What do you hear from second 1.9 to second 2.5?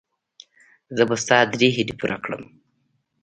پوره کړم.